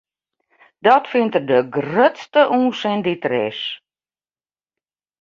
Dat 0.85 1.03
fynt 1.11 1.37
er 1.39 1.45
de 1.49 1.59
grutste 1.75 2.41
ûnsin 2.59 2.99
dy't 3.05 3.23
der 3.23 3.35
is. 3.49 3.59